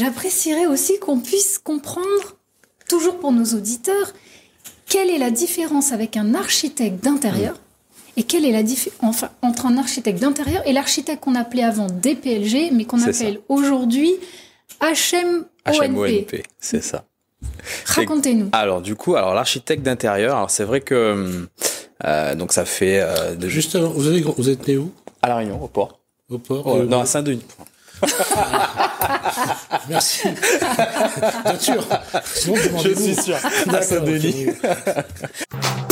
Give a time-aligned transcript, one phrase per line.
[0.00, 2.36] j'apprécierais aussi qu'on puisse comprendre,
[2.88, 4.12] toujours pour nos auditeurs,
[4.86, 7.54] quelle est la différence avec un architecte d'intérieur
[8.16, 11.86] et quelle est la différence enfin, entre un architecte d'intérieur et l'architecte qu'on appelait avant
[11.86, 14.12] DPLG, mais qu'on appelle aujourd'hui
[14.80, 15.46] HMONP.
[15.66, 17.04] HMONP, c'est ça.
[17.86, 18.48] Racontez-nous.
[18.52, 21.46] Alors du coup, alors l'architecte d'intérieur, alors c'est vrai que
[22.04, 24.90] euh, donc ça fait euh, de Juste avant, vous, avez, vous êtes né où?
[25.22, 26.00] À la Réunion au port.
[26.30, 27.44] Au port Euh, Euh, non, à Saint-Denis.
[29.88, 30.28] Merci.
[31.44, 31.84] Bien sûr.
[32.34, 33.22] Sinon, demandez-vous.
[33.22, 33.36] sûr.
[33.66, 35.86] D'accord, ok.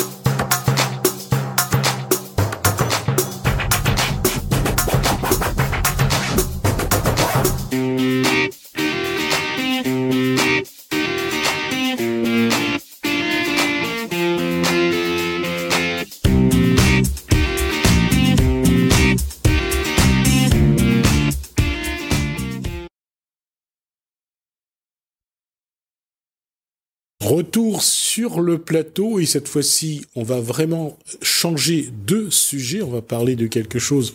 [27.42, 32.82] Retour sur le plateau et cette fois-ci, on va vraiment changer de sujet.
[32.82, 34.14] On va parler de quelque chose.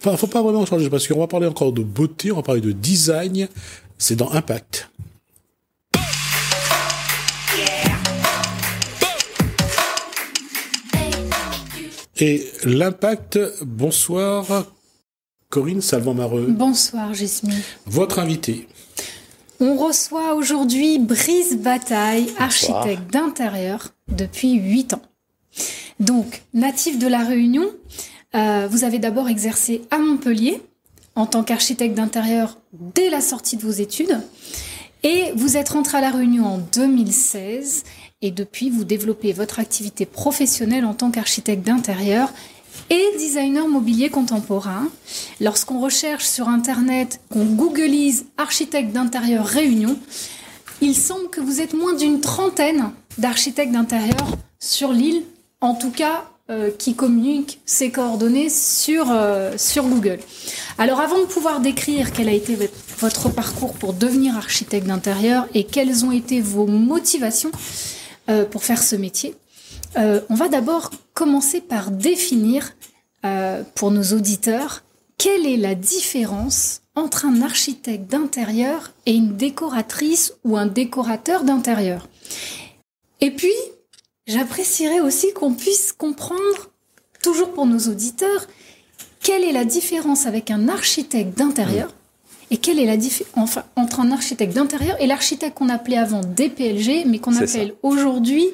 [0.00, 2.62] Pas- faut pas vraiment changer parce qu'on va parler encore de beauté, on va parler
[2.62, 3.48] de design.
[3.98, 4.88] C'est dans Impact.
[12.20, 14.66] Et l'impact, bonsoir,
[15.50, 17.60] Corinne Salvant-Mareux, Bonsoir, Jasmine.
[17.86, 18.68] votre invité.
[19.60, 25.02] On reçoit aujourd'hui Brice Bataille, architecte d'intérieur depuis 8 ans.
[26.00, 27.64] Donc, natif de la Réunion,
[28.34, 30.60] euh, vous avez d'abord exercé à Montpellier
[31.14, 34.18] en tant qu'architecte d'intérieur dès la sortie de vos études.
[35.04, 37.84] Et vous êtes rentré à la Réunion en 2016
[38.22, 42.32] et depuis vous développez votre activité professionnelle en tant qu'architecte d'intérieur
[42.90, 44.88] et designer mobilier contemporain.
[45.40, 49.98] Lorsqu'on recherche sur Internet, qu'on googleise architecte d'intérieur Réunion,
[50.80, 54.26] il semble que vous êtes moins d'une trentaine d'architectes d'intérieur
[54.60, 55.22] sur l'île,
[55.60, 60.18] en tout cas euh, qui communiquent ces coordonnées sur, euh, sur Google.
[60.76, 65.46] Alors avant de pouvoir décrire quel a été votre- votre parcours pour devenir architecte d'intérieur
[65.54, 67.50] et quelles ont été vos motivations
[68.28, 69.34] euh, pour faire ce métier,
[69.96, 72.72] euh, on va d'abord commencer par définir
[73.24, 74.82] euh, pour nos auditeurs
[75.18, 82.08] quelle est la différence entre un architecte d'intérieur et une décoratrice ou un décorateur d'intérieur.
[83.20, 83.54] Et puis,
[84.26, 86.70] j'apprécierais aussi qu'on puisse comprendre,
[87.22, 88.46] toujours pour nos auditeurs,
[89.20, 91.94] quelle est la différence avec un architecte d'intérieur
[92.50, 96.20] et quelle est la différence enfin, entre un architecte d'intérieur et l'architecte qu'on appelait avant
[96.20, 98.46] DPLG, mais qu'on appelle aujourd'hui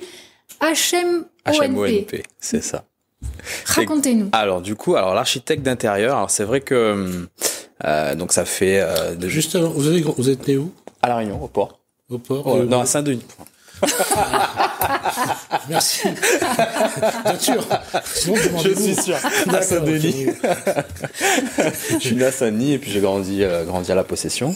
[0.61, 2.23] HMONP.
[2.39, 2.85] C'est ça.
[3.67, 4.31] Racontez-nous.
[4.33, 7.27] Alors du coup, alors l'architecte d'intérieur, alors c'est vrai que
[7.85, 10.73] euh, donc ça fait euh, de Juste avant, vous, avez, vous êtes né où?
[11.03, 11.81] À la Réunion au port.
[12.11, 13.25] Au port Euh, non, à Saint-Denis.
[15.69, 16.09] Merci.
[17.25, 17.67] Bien sûr.
[18.15, 19.01] Sinon, demandez-vous.
[19.03, 19.17] sûr.
[19.17, 20.27] À D'accord, Saint-Denis.
[20.29, 21.65] ok.
[21.95, 24.55] je suis né à Saint-Denis et puis j'ai grandi, euh, grandi à la possession.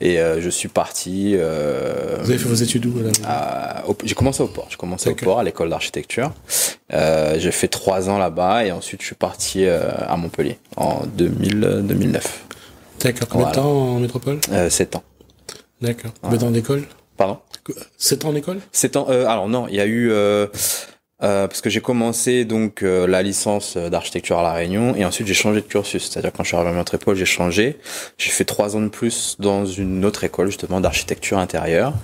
[0.00, 1.32] Et euh, je suis parti.
[1.36, 2.94] euh, Vous avez fait vos études où
[4.04, 4.66] j'ai commencé au port.
[4.70, 6.32] J'ai commencé au port à l'école d'architecture.
[6.92, 11.00] Euh, j'ai fait trois ans là-bas et ensuite je suis parti euh, à Montpellier en
[11.06, 12.44] 2000, euh, 2009.
[13.00, 13.28] D'accord.
[13.28, 13.68] Combien de Voilà.
[13.68, 14.38] temps en métropole?
[14.52, 15.02] Euh, sept ans.
[15.80, 16.12] D'accord.
[16.22, 16.84] Combien de temps en école
[17.16, 17.38] Pardon?
[17.98, 19.06] 7 ans en école Sept ans.
[19.10, 20.46] Euh, alors non, il y a eu euh,
[21.22, 25.26] euh, parce que j'ai commencé donc euh, la licence d'architecture à la Réunion et ensuite
[25.26, 26.10] j'ai changé de cursus.
[26.10, 27.78] C'est-à-dire quand je suis arrivé à notre j'ai changé.
[28.18, 31.94] J'ai fait trois ans de plus dans une autre école justement d'architecture intérieure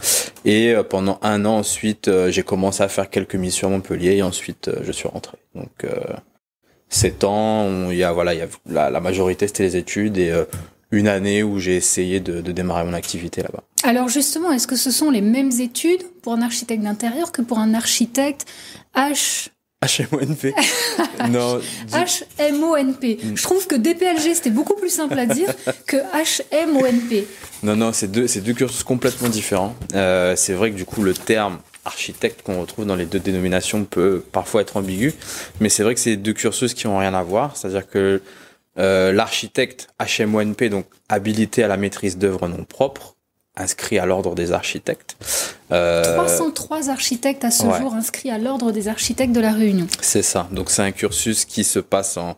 [0.47, 4.17] et euh, pendant un an ensuite euh, j'ai commencé à faire quelques missions à Montpellier
[4.17, 5.37] et ensuite euh, je suis rentré.
[5.55, 5.91] Donc euh,
[6.89, 9.77] sept ans, on- il y a voilà, il y a la, la majorité c'était les
[9.77, 10.45] études et euh,
[10.93, 13.65] une année où j'ai essayé de, de démarrer mon activité là-bas.
[13.83, 17.59] Alors justement, est-ce que ce sont les mêmes études pour un architecte d'intérieur que pour
[17.59, 18.47] un architecte
[18.95, 19.49] H...
[19.83, 20.55] HMONP.
[21.31, 21.61] non.
[22.39, 25.53] HMONP Je trouve que DPLG, c'était beaucoup plus simple à dire
[25.87, 27.27] que HMONP.
[27.65, 29.75] Non, non, c'est deux, deux cursus complètement différents.
[29.95, 33.85] Euh, c'est vrai que du coup, le terme architecte qu'on retrouve dans les deux dénominations
[33.85, 35.15] peut parfois être ambigu,
[35.59, 37.57] mais c'est vrai que c'est deux cursus qui ont rien à voir.
[37.57, 38.23] C'est-à-dire que
[38.79, 43.17] euh, l'architecte HMONP, donc habilité à la maîtrise d'œuvres non propres,
[43.57, 45.17] inscrit à l'ordre des architectes.
[45.73, 47.79] Euh, 303 architectes à ce ouais.
[47.79, 49.87] jour inscrits à l'ordre des architectes de la Réunion.
[50.01, 50.49] C'est ça.
[50.53, 52.37] Donc c'est un cursus qui se passe en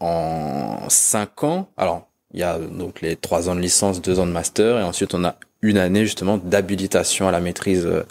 [0.00, 1.68] en cinq ans.
[1.76, 4.82] Alors il y a donc les trois ans de licence, deux ans de master, et
[4.82, 8.04] ensuite on a une année justement d'habilitation à la maîtrise euh,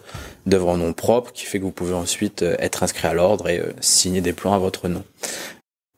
[0.46, 3.62] d'œuvres non propres, qui fait que vous pouvez ensuite euh, être inscrit à l'ordre et
[3.80, 5.04] signer des plans à votre nom.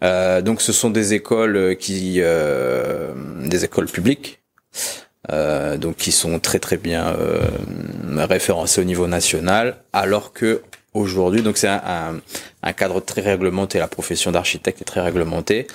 [0.03, 3.13] Euh, donc ce sont des écoles euh, qui, euh,
[3.45, 4.39] des écoles publiques.
[5.31, 7.42] euh, donc qui sont très très bien euh,
[8.18, 10.62] référencés au niveau national, alors que
[10.94, 12.21] aujourd'hui, donc c'est un,
[12.63, 15.68] un, cadre très réglementé, la profession d'architecte est très réglementée,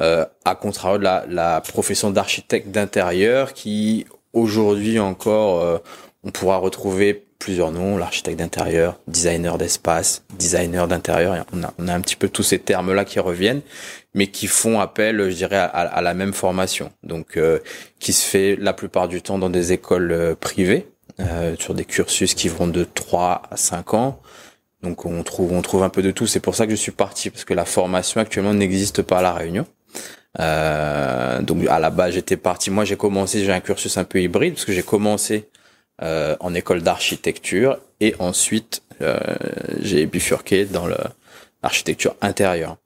[0.00, 5.80] euh, à contrario de la, la profession d'architecte d'intérieur qui aujourd'hui encore,
[6.24, 11.92] on pourra retrouver plusieurs noms, l'architecte d'intérieur, designer d'espace, designer d'intérieur, on a, on a
[11.92, 13.62] un petit peu tous ces termes-là qui reviennent,
[14.14, 17.58] mais qui font appel, je dirais, à, la même formation, donc euh,
[17.98, 20.86] qui se fait la plupart du temps dans des écoles euh, privées,
[21.18, 24.20] euh, sur des cursus qui vont de 3 à 5 ans.
[24.84, 26.28] Donc on trouve on trouve un peu de tout.
[26.28, 29.22] C'est pour ça que je suis parti parce que la formation actuellement n'existe pas à
[29.22, 29.66] la Réunion.
[30.40, 32.70] Euh, donc à la base j'étais parti.
[32.70, 35.48] Moi j'ai commencé j'ai un cursus un peu hybride parce que j'ai commencé
[36.00, 39.18] euh, en école d'architecture et ensuite euh,
[39.80, 40.86] j'ai bifurqué dans
[41.62, 42.78] l'architecture intérieure.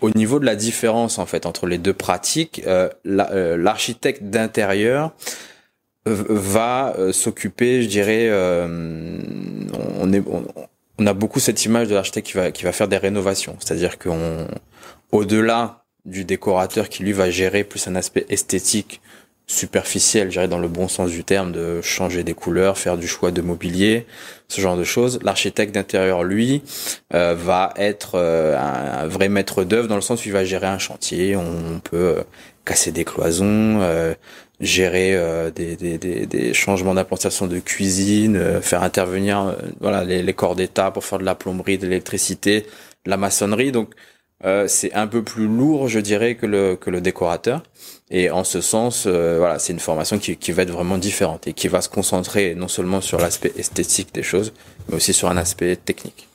[0.00, 5.12] Au niveau de la différence en fait entre les deux pratiques, euh, euh l'architecte d'intérieur
[6.06, 10.22] va s'occuper, je dirais, on, est,
[10.98, 13.98] on, a beaucoup cette image de l'architecte qui va qui va faire des rénovations, c'est-à-dire
[13.98, 14.46] qu'on
[15.10, 19.00] au-delà du décorateur qui lui va gérer plus un aspect esthétique
[19.46, 23.30] superficiel, je dans le bon sens du terme, de changer des couleurs, faire du choix
[23.30, 24.06] de mobilier,
[24.48, 25.20] ce genre de choses.
[25.22, 26.62] L'architecte d'intérieur, lui,
[27.14, 30.66] euh, va être euh, un, vrai maître d'œuvre dans le sens où il va gérer
[30.66, 31.36] un chantier.
[31.36, 32.22] On peut euh,
[32.64, 33.80] casser des cloisons,
[34.58, 35.16] gérer
[35.54, 40.90] des, des, des, des, changements d'implantation de cuisine, faire intervenir voilà les, les corps d'état
[40.90, 42.66] pour faire de la plomberie, de l'électricité,
[43.04, 43.70] de la maçonnerie.
[43.70, 43.94] Donc
[44.44, 47.62] euh, c'est un peu plus lourd, je dirais, que le, que le décorateur.
[48.10, 51.46] Et en ce sens, euh, voilà, c'est une formation qui, qui va être vraiment différente
[51.46, 54.52] et qui va se concentrer non seulement sur l'aspect esthétique des choses,
[54.88, 56.28] mais aussi sur un aspect technique.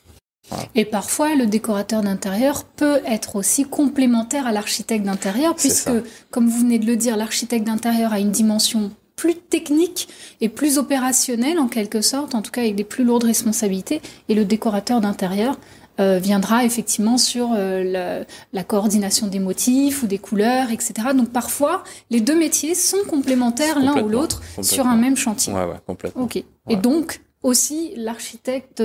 [0.75, 5.91] Et parfois, le décorateur d'intérieur peut être aussi complémentaire à l'architecte d'intérieur, puisque,
[6.29, 10.07] comme vous venez de le dire, l'architecte d'intérieur a une dimension plus technique
[10.41, 14.33] et plus opérationnelle en quelque sorte, en tout cas avec des plus lourdes responsabilités, et
[14.35, 15.57] le décorateur d'intérieur
[15.99, 18.23] euh, viendra effectivement sur euh,
[18.53, 20.93] la, coordination des motifs ou des couleurs, etc.
[21.15, 25.53] Donc parfois, les deux métiers sont complémentaires l'un ou l'autre sur un même chantier.
[25.53, 26.23] Ouais, ouais, complètement.
[26.23, 26.43] Ok.
[26.69, 28.83] Et donc aussi l'architecte.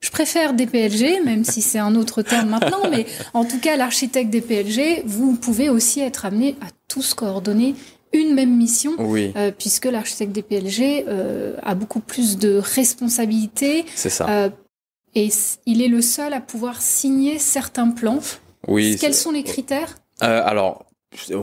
[0.00, 4.30] Je préfère DPLG, même si c'est un autre terme maintenant, mais en tout cas, l'architecte
[4.30, 7.74] DPLG, vous pouvez aussi être amené à tous coordonner
[8.12, 9.32] une même mission, oui.
[9.36, 13.84] euh, puisque l'architecte DPLG euh, a beaucoup plus de responsabilités.
[13.94, 14.28] C'est ça.
[14.28, 14.50] Euh,
[15.14, 15.28] et
[15.66, 18.20] il est le seul à pouvoir signer certains plans.
[18.68, 18.96] Oui.
[19.00, 19.96] Quels sont les critères?
[20.22, 20.86] Euh, Alors,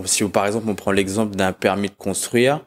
[0.06, 2.64] si par exemple on prend l'exemple d'un permis de construire,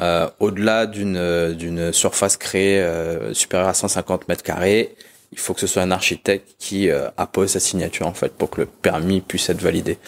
[0.00, 4.94] euh, au-delà d'une d'une surface créée euh, supérieure à 150 mètres carrés,
[5.34, 8.50] il faut que ce soit un architecte qui euh, appose sa signature en fait pour
[8.50, 9.98] que le permis puisse être validé.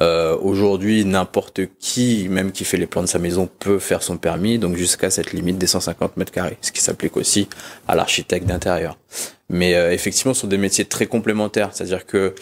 [0.00, 4.16] Euh, Aujourd'hui, n'importe qui, même qui fait les plans de sa maison, peut faire son
[4.16, 7.48] permis, donc jusqu'à cette limite des 150 mètres carrés, ce qui s'applique aussi
[7.88, 8.96] à l'architecte d'intérieur.
[9.48, 12.34] Mais euh, effectivement, ce sont des métiers très complémentaires, c'est-à-dire que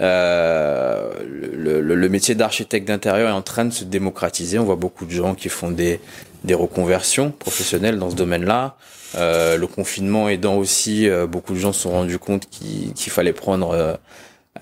[0.00, 4.58] euh, le, le, le, métier d'architecte d'intérieur est en train de se démocratiser.
[4.60, 5.98] On voit beaucoup de gens qui font des,
[6.44, 8.76] des reconversions professionnelles dans ce domaine-là.
[9.14, 13.32] Euh, le confinement aidant aussi, euh, beaucoup de gens se sont rendus compte qu'il fallait
[13.32, 13.94] prendre, euh,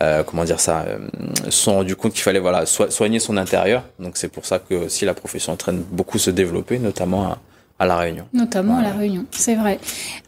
[0.02, 0.84] euh, comment dire ça,
[1.44, 3.84] se sont rendus compte qu'il fallait voilà soigner son intérieur.
[3.98, 6.78] Donc c'est pour ça que si la profession est en train de beaucoup se développer,
[6.78, 7.38] notamment à,
[7.78, 8.26] à la Réunion.
[8.32, 9.80] Notamment à la Réunion, c'est vrai.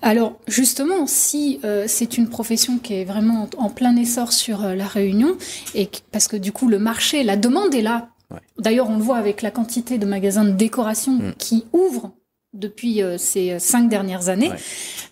[0.03, 5.37] Alors justement, si c'est une profession qui est vraiment en, plein essor sur la Réunion,
[5.75, 8.09] et parce que du coup le marché, la demande est là.
[8.31, 8.41] Ouais.
[8.59, 11.33] D'ailleurs, on le voit avec la quantité de magasins de décoration mm.
[11.39, 12.13] qui ouvrent
[12.59, 14.51] depuis euh, ces cinq dernières années.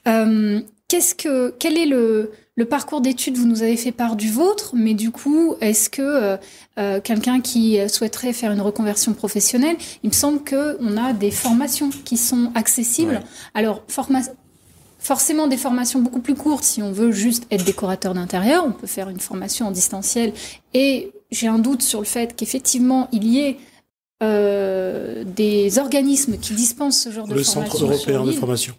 [0.07, 4.31] Euh, qu'est-ce que, quel est le, le parcours d'études Vous nous avez fait part du
[4.31, 6.37] vôtre, mais du coup, est-ce que euh,
[6.79, 11.31] euh quelqu'un qui souhaiterait faire une reconversion professionnelle, il me semble que on a des
[11.31, 13.21] formations qui sont accessibles.
[13.55, 13.83] Alors,
[14.99, 18.65] forcément des formations beaucoup plus courtes si on veut juste être décorateur d'intérieur.
[18.67, 20.33] On peut faire une formation en distanciel.
[20.75, 23.57] Et j'ai un doute sur le fait qu'effectivement, il y ait
[24.23, 27.61] euh, des organismes qui dispensent ce genre de formation.
[27.61, 28.75] Le Centre européen de formation.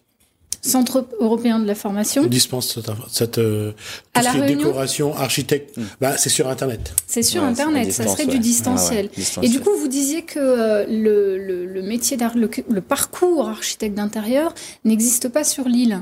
[0.62, 2.26] Centre européen de la formation.
[2.26, 3.72] dispense cette, cette euh,
[4.16, 5.78] ce qui est décoration, architecte.
[5.78, 5.84] Mm.
[6.02, 6.94] Bah, c'est sur Internet.
[7.06, 7.92] C'est sur Internet.
[7.92, 9.10] Ça serait du distanciel.
[9.44, 13.48] Et du coup, vous disiez que euh, le, le, le, métier d'art, le, le, parcours
[13.48, 14.54] architecte d'intérieur
[14.84, 16.02] n'existe pas sur l'île.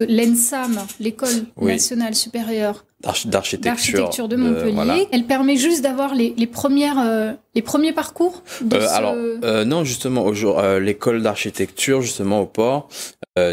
[0.00, 2.84] L'ENSAM, l'école nationale supérieure
[3.26, 5.08] d'architecture de Montpellier.
[5.12, 8.42] Elle permet juste d'avoir les, les, premières euh, les premiers parcours.
[8.60, 10.30] De euh, Alors euh, non, justement,
[10.78, 12.88] l'école d'architecture justement au port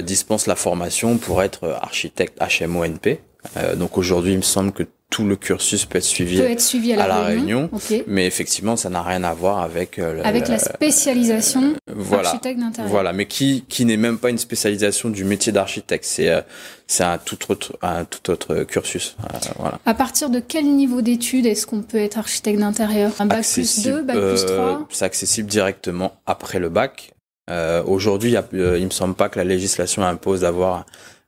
[0.01, 3.19] dispense la formation pour être architecte HMONP.
[3.57, 6.59] Euh, donc aujourd'hui, il me semble que tout le cursus peut être suivi, peut être
[6.59, 7.69] suivi à la, à la Réunion.
[8.07, 12.29] Mais effectivement, ça n'a rien à voir avec euh, Avec la spécialisation voilà.
[12.29, 12.91] architecte d'intérieur.
[12.91, 16.41] Voilà, mais qui qui n'est même pas une spécialisation du métier d'architecte, c'est euh,
[16.87, 19.15] c'est un tout autre un tout autre cursus.
[19.21, 19.79] Euh, voilà.
[19.85, 23.11] À partir de quel niveau d'études est-ce qu'on peut être architecte d'intérieur?
[23.19, 27.11] Un bac plus Accessible, 2, bac plus euh, 3 C'est accessible directement après le bac.
[27.49, 30.85] Euh, Aujourd'hui, il, euh, il me semble pas que la législation impose d'avoir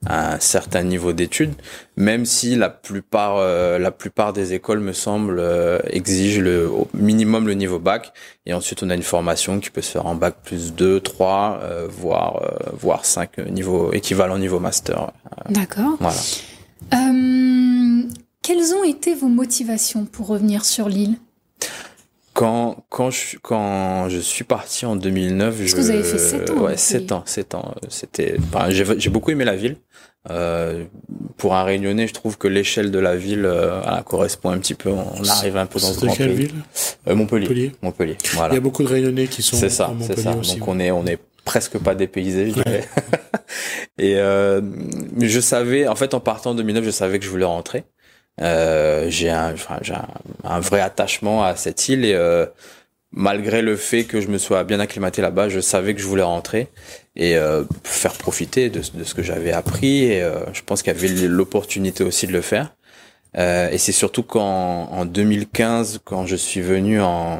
[0.07, 1.53] un certain niveau d'études,
[1.97, 6.87] même si la plupart, euh, la plupart des écoles, me semble, euh, exigent le, au
[6.93, 8.13] minimum le niveau bac.
[8.45, 11.59] Et ensuite, on a une formation qui peut se faire en bac plus 2, 3,
[11.63, 15.11] euh, voire, euh, voire 5 niveau équivalent niveau master.
[15.49, 15.97] D'accord.
[15.99, 16.17] Voilà.
[16.93, 18.03] Euh,
[18.41, 21.17] quelles ont été vos motivations pour revenir sur l'île?
[22.35, 26.17] Quand, quand, je, quand je suis parti en 2009, Parce je, que vous avez fait
[26.19, 27.73] sept ans, Ouais, vous 7 ans, 7 ans.
[27.89, 29.77] C'était, enfin, j'ai, j'ai beaucoup aimé la ville.
[30.29, 30.83] Euh,
[31.37, 34.73] pour un Réunionnais, je trouve que l'échelle de la ville euh, voilà, correspond un petit
[34.73, 34.89] peu.
[34.89, 36.47] On arrive un peu dans ce C'était grand quelle pays.
[36.47, 36.55] ville
[37.07, 37.47] Euh, Montpellier.
[37.47, 37.71] Montpellier.
[37.81, 38.17] Montpellier.
[38.23, 38.53] Il Voilà.
[38.53, 40.35] y a beaucoup de Réunionnais qui sont C'est ça, c'est Montpellier ça.
[40.37, 40.57] aussi.
[40.59, 42.85] Donc on est, on est presque pas dépaysé, je dirais.
[43.97, 44.61] Et euh,
[45.15, 47.85] mais je savais, en fait, en partant en 2009, je savais que je voulais rentrer.
[48.41, 49.79] Euh, j'ai un, enfin,
[50.43, 52.45] un, un vrai attachement à cette île et euh,
[53.11, 56.23] malgré le fait que je me sois bien acclimaté là-bas, je savais que je voulais
[56.23, 56.67] rentrer
[57.15, 60.03] et euh, faire profiter de, de ce que j'avais appris.
[60.05, 62.73] Et euh, je pense qu'il y avait l'opportunité aussi de le faire.
[63.37, 64.41] Euh, et c'est surtout qu'en
[64.91, 67.39] en 2015, quand je suis venu en,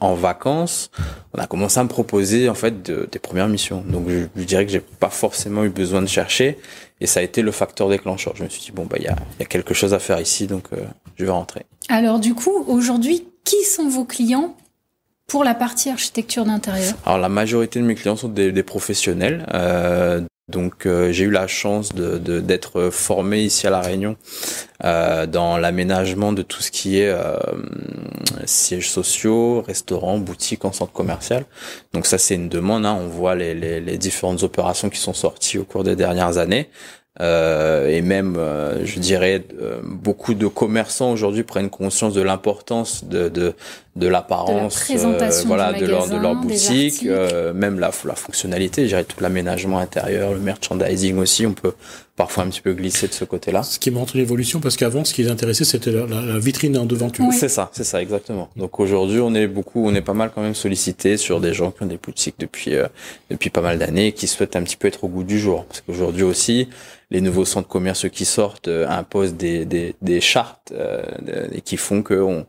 [0.00, 0.90] en vacances,
[1.34, 3.82] on a commencé à me proposer en fait de- des premières missions.
[3.86, 6.58] Donc je, je dirais que j'ai pas forcément eu besoin de chercher,
[7.00, 8.34] et ça a été le facteur déclencheur.
[8.36, 9.98] Je me suis dit bon bah il y a, il y a quelque chose à
[9.98, 10.76] faire ici, donc euh,
[11.16, 11.64] je vais rentrer.
[11.88, 14.56] Alors du coup, aujourd'hui, qui sont vos clients
[15.26, 16.94] pour la partie architecture d'intérieur?
[17.04, 19.46] Alors la majorité de mes clients sont des, des professionnels.
[19.54, 24.16] euh, donc euh, j'ai eu la chance de- d'être formé ici à la Réunion
[24.82, 27.14] dans l'aménagement de tout ce qui est
[28.48, 31.44] sièges sociaux, restaurants, boutiques en centre commercial.
[31.92, 32.84] Donc ça c'est une demande.
[32.86, 32.98] Hein.
[33.00, 36.68] On voit les, les, les différentes opérations qui sont sorties au cours des dernières années.
[37.20, 43.02] Euh, et même, euh, je dirais, euh, beaucoup de commerçants aujourd'hui prennent conscience de l'importance
[43.06, 43.54] de, de,
[43.96, 48.84] de l'apparence, euh, présentation voilà, de leur, de leur boutique, euh, même la, la fonctionnalité,
[48.84, 51.74] je dirais tout l'aménagement intérieur, le merchandising aussi, on peut
[52.18, 53.62] parfois un petit peu glisser de ce côté-là.
[53.62, 56.38] Ce qui montre une évolution parce qu'avant, ce qui les intéressait, c'était la, la- la
[56.38, 57.24] vitrine en devanture.
[57.26, 57.34] Oui.
[57.34, 58.50] C'est ça, c'est ça, exactement.
[58.56, 61.70] Donc aujourd'hui, on est beaucoup, on est pas mal quand même sollicité sur des gens
[61.70, 62.86] qui ont des boutiques depuis euh,
[63.30, 65.64] depuis pas mal d'années et qui souhaitent un petit peu être au goût du jour.
[65.64, 66.68] Parce qu'aujourd'hui aussi,
[67.10, 71.02] les nouveaux centres commerciaux qui sortent euh, imposent des des, des chartes euh,
[71.52, 72.44] et qui font que on,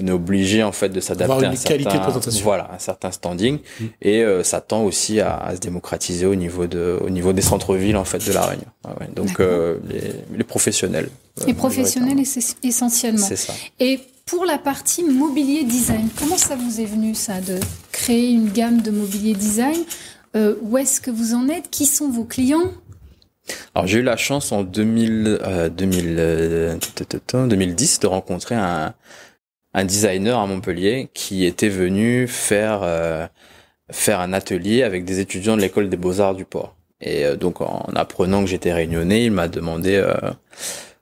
[0.00, 2.44] on est obligé en fait de s'adapter à un une qualité de certain, présentation.
[2.44, 3.84] voilà, un certain standing Mm.
[4.02, 7.42] et euh, ça tend aussi à, à se démocratiser au niveau de au niveau des
[7.42, 8.66] centres-villes en fait de la Réunion.
[8.84, 9.08] Ah ouais.
[9.14, 10.00] Donc euh, les,
[10.36, 11.08] les professionnels.
[11.40, 12.18] euh, Les professionnels
[12.62, 13.24] essentiellement.
[13.26, 13.52] C'est ça.
[13.78, 17.58] Et pour la partie mobilier design, comment ça vous est venu ça de
[17.92, 19.78] créer une gamme de mobilier design?
[20.36, 21.70] Euh, Où est-ce que vous en êtes?
[21.70, 22.72] Qui sont vos clients?
[23.74, 28.06] Alors j'ai eu la chance en 2000, euh, 2000, euh, t- t- t- 2010 de
[28.06, 28.94] rencontrer un,
[29.74, 33.26] un designer à Montpellier qui était venu faire euh,
[33.90, 36.76] faire un atelier avec des étudiants de l'école des beaux arts du port.
[37.00, 40.14] Et euh, donc en apprenant que j'étais réunionnais, il m'a demandé, euh,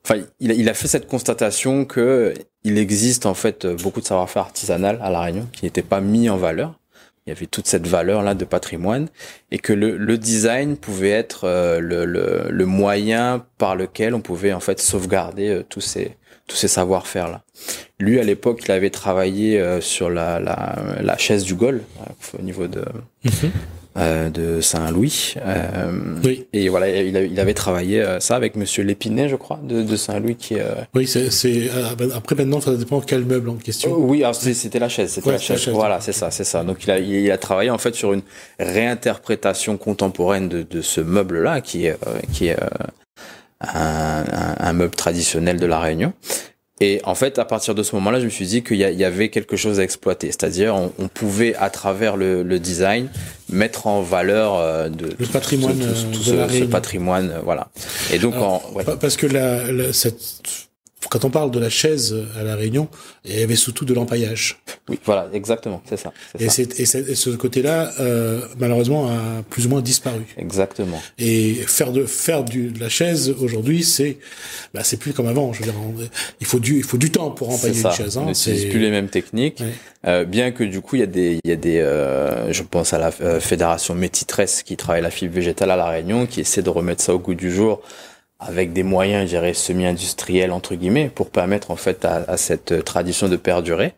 [0.04, 4.06] enfin il, a- il a fait cette constatation que il existe en fait beaucoup de
[4.06, 6.78] savoir-faire artisanal à la Réunion qui n'était pas mis en valeur.
[7.26, 9.08] Il y avait toute cette valeur là de patrimoine
[9.52, 14.20] et que le, le design pouvait être euh, le, le, le moyen par lequel on
[14.20, 17.42] pouvait en fait sauvegarder euh, tous ces tous ces savoir-faire là.
[17.98, 22.38] Lui à l'époque il avait travaillé euh, sur la, la, la chaise du Gaulle euh,
[22.38, 22.84] au niveau de
[23.24, 23.50] Mhm.
[23.98, 25.92] euh, de Saint-Louis euh,
[26.24, 26.46] Oui.
[26.52, 29.82] et voilà il, a- il avait travaillé euh, ça avec Monsieur Lépinet je crois de,
[29.82, 31.28] de Saint-Louis qui euh, Oui, c'est,
[31.96, 33.92] ben, après maintenant, ça dépend quel meuble en question.
[33.94, 35.68] Oh, oui, c'était la chaise, c'était Ouais, la chaise.
[35.68, 36.64] Voilà, c'est ça, c'est ça.
[36.64, 38.22] Donc il a, il a travaillé en fait sur une
[38.58, 42.66] réinterprétation contemporaine de, de ce meuble-là, qui est, euh, qui est euh,
[43.74, 46.12] un, un- un meuble traditionnel de la Réunion.
[46.80, 49.28] Et en fait, à partir de ce moment-là, je me suis dit qu'il y, avait
[49.28, 50.26] quelque chose à exploiter.
[50.28, 53.08] C'est-à-dire, on, on pouvait, à travers le, le design,
[53.48, 57.38] mettre en valeur euh, de, tout- patrimoine, tout, euh, tout de ce, ce patrimoine, euh,
[57.44, 57.68] voilà.
[58.12, 58.84] Et donc, Alors, en, ouais.
[59.00, 60.18] Parce que la, la- cette,
[61.10, 62.88] quand on parle de la chaise à la Réunion,
[63.24, 64.58] il y avait surtout de l'empaillage.
[64.88, 66.50] oui, voilà, exactement, c'est ça, Et, ça.
[66.50, 70.22] c'est- et, c'est- et ce côté-là, euh, malheureusement, a plus ou moins disparu.
[70.38, 71.00] Exactement.
[71.18, 74.18] Et faire de faire du, de la chaise aujourd'hui, c'est
[74.74, 75.52] bah, c'est plus comme avant.
[75.52, 75.94] Je veux dire, on-
[76.40, 77.90] il faut du il faut du temps pour empailler ça.
[77.90, 78.16] une chaise.
[78.18, 79.60] Hein, c'est plus les mêmes techniques.
[79.60, 79.72] Ouais.
[80.06, 82.62] Euh, bien que du coup, il y a des, il y a des, euh, je
[82.64, 86.40] pense à la euh, fédération Métitresse qui travaille la fibre végétale à la Réunion, qui
[86.40, 87.80] essaie de remettre ça au goût du jour
[88.46, 92.84] avec des moyens, je dirais, semi-industriels entre guillemets, pour permettre en fait à, à cette
[92.84, 93.94] tradition de perdurer.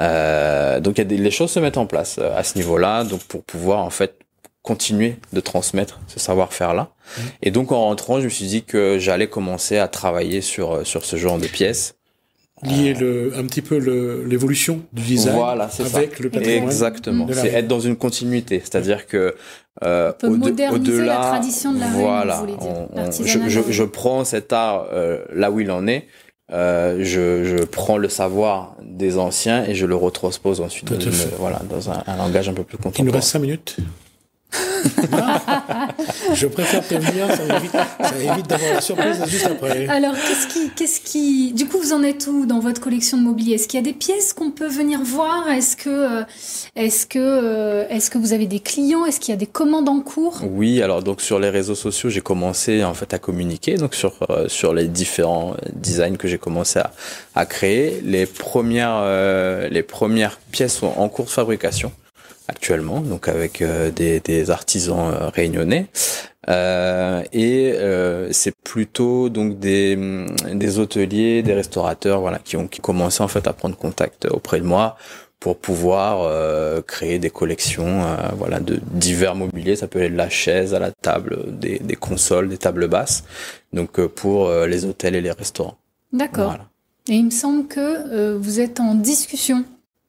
[0.00, 3.04] Euh, donc y a des, les choses se mettent en place euh, à ce niveau-là,
[3.04, 4.18] donc pour pouvoir en fait
[4.62, 6.88] continuer de transmettre ce savoir-faire-là.
[6.88, 7.20] Mmh.
[7.42, 10.84] Et donc en rentrant, je me suis dit que j'allais commencer à travailler sur euh,
[10.84, 11.94] sur ce genre de pièces.
[12.62, 15.98] Lier le, un petit peu le- l'évolution du design Voilà, c'est ça.
[15.98, 16.64] avec le patrimoine.
[16.64, 17.26] Exactement.
[17.26, 19.34] la C'est être dans une continuité, c'est-à-dire que
[19.82, 23.10] euh, peut au- moderniser la au-delà, tradition de la voilà, vous voulez dire, on- on-
[23.10, 26.06] je, de la je, je prends cet art euh, là où il en est.
[26.52, 31.10] Euh, je, je prends le savoir des anciens et je le retranspose ensuite dans, une-
[31.38, 33.16] voilà, dans un, un langage un peu plus Il nous contemporain.
[33.18, 33.76] reste cinq minutes.
[35.10, 35.18] Non,
[36.34, 39.86] je préfère prévenir, ça évite, ça évite d'avoir la surprise juste après.
[39.88, 43.22] Alors, qu'est-ce qui, qu'est-ce qui, du coup, vous en êtes où dans votre collection de
[43.22, 43.54] mobilier?
[43.54, 45.48] Est-ce qu'il y a des pièces qu'on peut venir voir?
[45.50, 46.22] Est-ce que, euh,
[46.76, 49.04] est-ce que, euh, est-ce que vous avez des clients?
[49.06, 50.40] Est-ce qu'il y a des commandes en cours?
[50.42, 54.14] Oui, alors donc sur les réseaux sociaux, j'ai commencé en fait à communiquer donc sur
[54.30, 56.92] euh, sur les différents designs que j'ai commencé à,
[57.34, 58.00] à créer.
[58.04, 61.92] Les premières euh, les premières pièces sont en cours de fabrication
[62.48, 65.86] actuellement, donc avec euh, des, des artisans euh, réunionnais.
[66.48, 72.68] Euh, et euh, c'est plutôt donc des hum, des hôteliers, des restaurateurs, voilà, qui ont
[72.68, 74.96] qui commencé en fait à prendre contact auprès de moi
[75.40, 80.16] pour pouvoir euh, créer des collections euh, voilà de divers mobiliers ça peut aller de
[80.16, 83.24] la chaise à la table des, des consoles des tables basses
[83.74, 85.76] donc euh, pour euh, les hôtels et les restaurants
[86.14, 86.46] D'accord.
[86.46, 86.68] Voilà.
[87.08, 89.64] Et il me semble que euh, vous êtes en discussion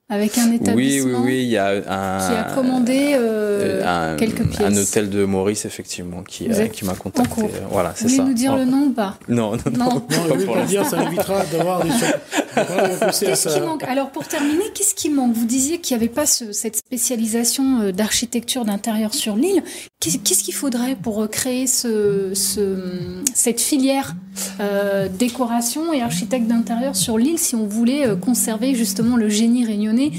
[0.07, 3.81] avec un oui établissement oui oui il y a un qui a commandé euh,
[4.13, 4.61] un, quelques pièces.
[4.61, 8.17] un hôtel de Maurice effectivement qui Vous euh, qui m'a contacté voilà Vous c'est voulez
[8.17, 8.57] ça nous dire Oh.
[8.57, 9.17] le nom ou pas?
[9.27, 9.85] Non non, Non.
[9.95, 10.65] Non, pas oui, pour pas l'instant.
[10.81, 11.89] dire, ça évitera d'avoir des.
[12.55, 15.33] Qu'est-ce qui manque Alors pour terminer, qu'est-ce qui manque?
[15.33, 19.63] Vous disiez qu'il n'y avait pas ce- cette spécialisation euh, d'architecture d'intérieur sur l'île.
[19.99, 24.15] Qu'est- Qu'est-ce qu'il faudrait pour euh, créer ce, ce- cette filière
[24.59, 30.11] euh, décoration et architecte d'intérieur sur l'île si on voulait conserver justement le génie réunionnais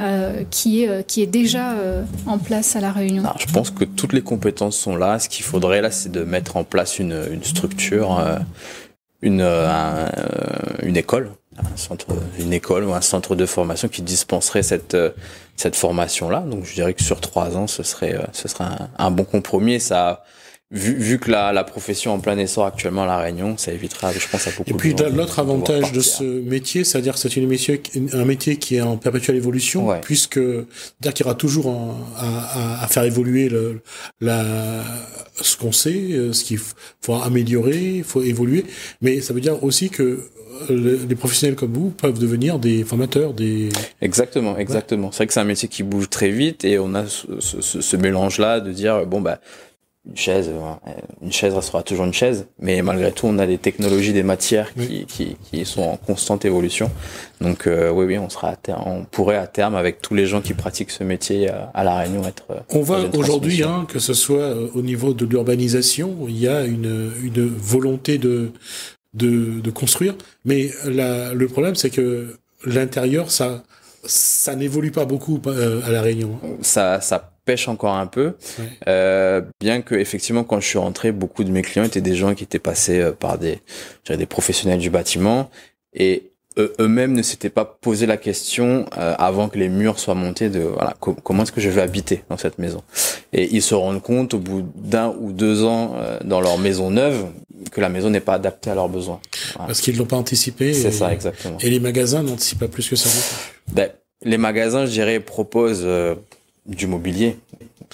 [0.00, 3.22] euh, qui, est, qui est déjà euh, en place à La Réunion?
[3.22, 5.18] Alors, je pense que toutes les compétences sont là.
[5.20, 8.38] Ce qu'il faudrait là, c'est de mettre en place une, une structure, euh,
[9.22, 10.08] une, euh, un, euh,
[10.82, 12.06] une école, un centre,
[12.38, 15.10] une école ou un centre de formation qui dispenserait cette euh,
[15.56, 16.40] cette formation là.
[16.40, 18.64] Donc, je dirais que sur trois ans, ce serait euh, ce serait
[18.98, 19.80] un, bon compromis.
[19.80, 20.24] Ça,
[20.74, 24.12] vu, vu que la, la profession en plein essor actuellement à la Réunion, ça évitera,
[24.12, 24.68] je pense, à beaucoup.
[24.68, 27.80] Et puis de l'autre avantage de ce métier, c'est-à-dire que c'est une métier,
[28.12, 30.00] un métier qui est en perpétuelle évolution, Ouais.
[30.02, 30.38] puisque
[31.00, 33.80] dire qu'il y aura toujours un- à, à- à faire évoluer le,
[34.20, 34.44] la,
[35.40, 36.58] ce qu'on sait, euh, ce qu'il
[37.00, 38.64] faut améliorer, il faut évoluer,
[39.00, 40.20] mais ça veut dire aussi que euh,
[40.70, 43.68] le- les professionnels comme vous peuvent devenir des formateurs, des
[44.00, 45.10] Exactement, exactement.
[45.10, 47.60] C'est vrai que c'est un métier qui bouge très vite et on a ce, ce-
[47.60, 49.40] ce- ce mélange-là de dire bon bah
[50.06, 50.90] une chaise, euh,
[51.22, 54.74] une chaise restera toujours une chaise, mais malgré tout on a des technologies, des matières
[54.74, 56.90] qui, qui, qui sont en constante évolution.
[57.40, 60.26] Donc euh, oui oui, on sera à terme, on pourrait à terme avec tous les
[60.26, 62.44] gens qui pratiquent ce métier à, à la Réunion être.
[62.50, 66.48] euh, On une aujourd'hui, hein, que ce soit euh, au niveau de l'urbanisation, il y
[66.48, 68.50] a une, une volonté de,
[69.14, 70.14] de, de construire,
[70.44, 72.36] mais la, le problème c'est que
[72.66, 73.62] l'intérieur, ça,
[74.06, 76.38] ça n'évolue pas beaucoup euh, à la Réunion.
[76.60, 78.34] ça, ça pêche encore un peu.
[78.58, 78.64] Ouais.
[78.88, 82.34] Euh, bien que effectivement, quand je suis rentré, beaucoup de mes clients étaient des gens
[82.34, 83.60] qui étaient passés euh, par des,
[84.08, 85.50] des professionnels du bâtiment
[85.92, 90.48] et eux-mêmes ne s'étaient pas posé la question euh, avant que les murs soient montés
[90.50, 92.82] de voilà co- comment est-ce que je vais habiter dans cette maison?
[93.32, 96.90] Et ils se rendent compte au bout d'un ou deux ans euh, dans leur maison
[96.90, 97.26] neuve
[97.72, 99.20] que la maison n'est pas adaptée à leurs besoins.
[99.54, 99.66] Voilà.
[99.66, 100.72] Parce qu'ils l'ont pas anticipé.
[100.74, 101.58] C'est ça exactement.
[101.60, 103.08] Et les magasins n'anticipent pas plus que ça.
[103.72, 103.90] Ben,
[104.22, 106.14] les magasins, je dirais, proposent euh,
[106.66, 107.36] du mobilier.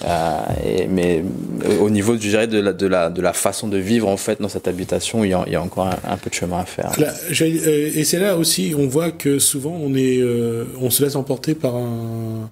[0.04, 1.22] Euh, et- mais
[1.64, 4.16] euh, au niveau, je dirais, de la, de, la, de la façon de vivre, en
[4.16, 6.34] fait, dans cette habitation, il y a, il y a encore un, un peu de
[6.34, 6.92] chemin à faire.
[6.98, 11.02] Là, euh, et c'est là aussi, on voit que souvent on est, euh, on se
[11.04, 12.50] laisse emporter par un,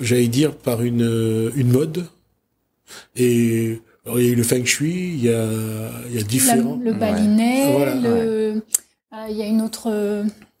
[0.00, 2.06] j'allais dire par une, une mode.
[3.16, 5.44] Et alors, il y a eu le feng shui, il y a,
[6.08, 6.80] il y a La- différents.
[6.82, 6.98] le Ouais.
[6.98, 7.94] balinet, Voilà.
[7.94, 8.60] le- euh,
[9.30, 9.90] il y a une autre,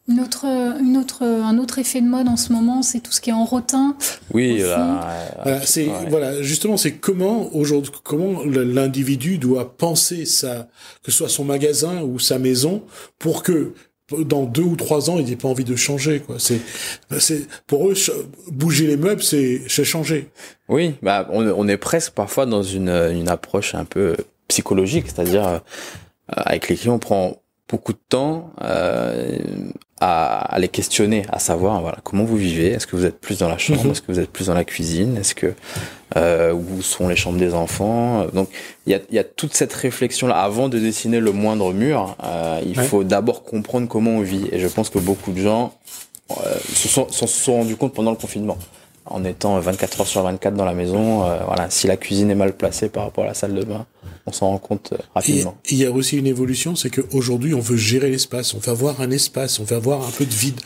[0.08, 3.20] une autre, une autre, un autre effet de mode en ce moment, c'est tout ce
[3.20, 3.96] qui est en rotin.
[4.32, 6.06] Oui, là, Voilà, c'est ouais.
[6.08, 10.68] voilà, justement, c'est comment aujourd'hui, comment l'individu doit penser sa,
[11.02, 12.82] que ce soit son magasin ou sa maison,
[13.18, 13.72] pour que
[14.24, 16.20] dans deux ou trois ans, il n'ait pas envie de changer.
[16.20, 16.36] Quoi.
[16.38, 16.60] C'est,
[17.18, 17.94] c'est pour eux,
[18.52, 20.30] bouger les meubles, c'est, c'est changer.
[20.68, 24.16] Oui, bah, on, on est presque parfois dans une, une approche un peu
[24.46, 25.58] psychologique, c'est-à-dire euh,
[26.28, 29.38] avec les clients, on prend beaucoup de temps euh,
[30.00, 32.68] à, à, les questionner, à savoir voilà comment vous vivez?
[32.68, 33.90] Est-ce que vous êtes plus dans la chambre, mhm.
[33.90, 35.54] est-ce que vous êtes plus dans la cuisine, est-ce que
[36.16, 38.26] euh, où sont les chambres des enfants?
[38.32, 38.48] Donc
[38.86, 42.16] il y a, y a, toute cette réflexion là avant de dessiner le moindre mur.
[42.24, 44.46] Euh, il faut d'abord comprendre comment on vit.
[44.52, 45.72] Et je pense que beaucoup de gens
[46.30, 48.58] euh, se sont, se sont rendus compte pendant le confinement
[49.06, 51.24] en étant 24 heures sur 24 dans la maison.
[51.24, 53.86] Euh, voilà, si la cuisine est mal placée par rapport à la salle de bain,
[54.26, 55.56] on s'en rend compte euh, rapidement.
[55.70, 59.00] il y a aussi une évolution, c'est qu'aujourd'hui, on veut gérer l'espace, on veut avoir
[59.00, 60.60] un espace, on veut avoir un peu de vide.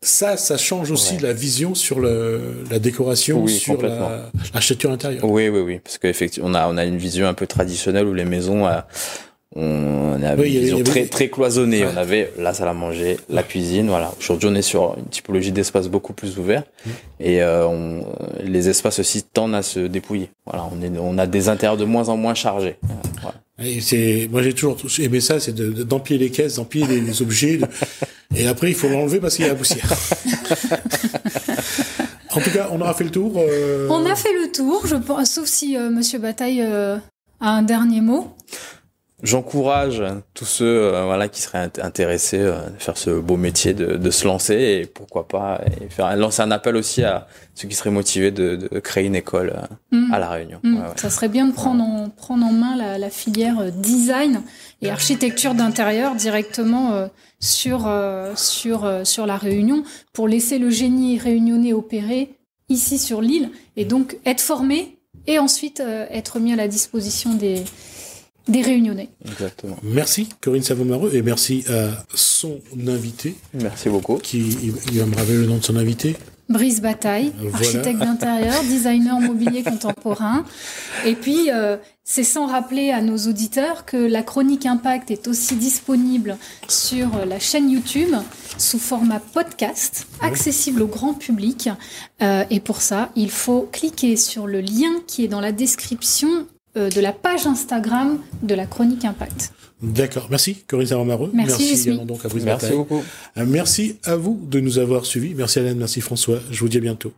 [0.00, 5.24] Ça, ça change aussi la vision sur le, la décoration, sur l'architecture intérieure.
[5.24, 8.14] Oui, oui, oui, parce qu'effectivement, on a, on a une vision un peu traditionnelle où
[8.14, 8.78] les maisons euh,
[9.60, 11.84] on avait une vision très très cloisonnée.
[11.84, 14.14] On avait la salle à manger, la cuisine, voilà.
[14.20, 16.90] Aujourd'hui, on est sur une typologie d'espace beaucoup plus ouvert mmh.
[17.20, 18.04] et euh, on,
[18.42, 20.30] les espaces aussi tendent à se dépouiller.
[20.46, 22.76] Voilà, on est, on a des intérieurs de moins en moins chargés.
[23.20, 23.34] Voilà.
[23.60, 27.58] Et c'est, moi j'ai toujours aimé ça, c'est d'empiler les caisses, d'empiler les, objets,
[28.36, 29.90] et après il faut l'enlever parce qu'il y a la poussière.
[32.30, 33.32] en tout cas, on aura fait le tour.
[33.36, 33.88] Euh...
[33.90, 36.98] On a fait le tour, je pense, sauf si euh, Monsieur Bataille euh,
[37.40, 38.32] a un dernier mot.
[39.24, 40.00] J'encourage
[40.32, 44.10] tous ceux euh, voilà qui seraient intéressés euh, à faire ce beau métier de, de,
[44.12, 47.26] se lancer et pourquoi pas et faire lancer un appel aussi à
[47.56, 49.56] ceux qui seraient motivés de, de créer une école
[49.92, 50.14] euh, mm.
[50.14, 50.60] à la Réunion.
[50.62, 50.78] Mm.
[50.94, 54.42] Ça serait bien de prendre en prendre en main la, la filière design
[54.82, 57.92] et architecture d'intérieur directement sur
[58.36, 62.36] sur sur la Réunion pour laisser le génie réunionnais opérer
[62.68, 67.64] ici sur l'île et donc être formé et ensuite être mis à la disposition des
[68.48, 69.10] des réunionnais.
[69.26, 69.76] Exactement.
[69.82, 73.34] Merci Corinne Savomareux et merci à son invité.
[73.54, 74.16] Merci beaucoup.
[74.16, 74.38] Qui
[74.90, 76.16] il va me rappeler le nom de son invité.
[76.48, 80.44] Brice Bataille, architecte d'intérieur, designer mobilier contemporain.
[81.04, 85.56] Et puis, euh, c'est sans rappeler à nos auditeurs que la chronique Impact est aussi
[85.56, 88.14] disponible sur la chaîne YouTube
[88.56, 91.68] sous format podcast, accessible au grand public.
[92.22, 96.46] Euh, et pour ça, il faut cliquer sur le lien qui est dans la description
[96.78, 99.52] de la page Instagram de la Chronique Impact.
[99.82, 100.26] D'accord.
[100.30, 101.30] Merci, Corinne Saramaro.
[101.32, 102.40] Merci, merci également donc à vous.
[102.40, 103.02] Merci beaucoup.
[103.36, 105.34] Euh, merci à vous de nous avoir suivis.
[105.34, 106.40] Merci Alain, merci François.
[106.50, 107.12] Je vous dis à bientôt.